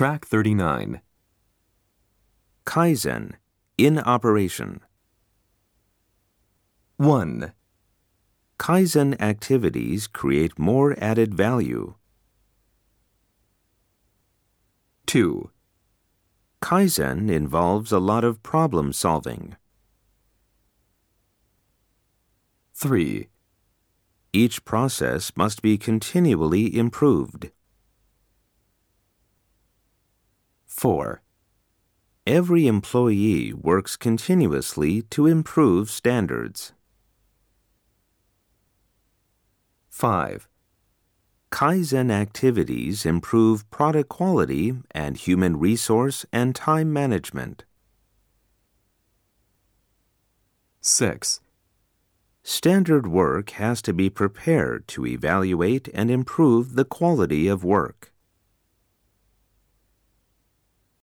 Track 0.00 0.24
39. 0.24 1.02
Kaizen, 2.64 3.34
in 3.76 3.98
operation. 3.98 4.80
1, 6.96 7.52
Kaizen 8.58 9.20
activities 9.20 10.06
create 10.06 10.58
more 10.58 10.96
added 10.98 11.34
value. 11.34 11.96
2, 15.04 15.50
Kaizen 16.62 17.30
involves 17.30 17.92
a 17.92 17.98
lot 17.98 18.24
of 18.24 18.42
problem 18.42 18.94
solving. 18.94 19.54
3, 22.72 23.28
Each 24.32 24.64
process 24.64 25.32
must 25.36 25.60
be 25.60 25.76
continually 25.76 26.74
improved. 26.74 27.50
4, 30.80 31.20
Every 32.26 32.66
employee 32.66 33.52
works 33.52 33.98
continuously 33.98 35.02
to 35.10 35.26
improve 35.26 35.90
standards. 35.90 36.72
5, 39.90 40.48
Kaizen 41.52 42.10
activities 42.10 43.04
improve 43.04 43.70
product 43.70 44.08
quality 44.08 44.72
and 44.92 45.18
human 45.18 45.58
resource 45.58 46.24
and 46.32 46.54
time 46.54 46.90
management. 46.90 47.66
6, 50.80 51.42
Standard 52.42 53.06
work 53.06 53.50
has 53.50 53.82
to 53.82 53.92
be 53.92 54.08
prepared 54.08 54.88
to 54.88 55.04
evaluate 55.04 55.90
and 55.92 56.10
improve 56.10 56.74
the 56.74 56.86
quality 56.86 57.48
of 57.48 57.62
work. 57.62 58.10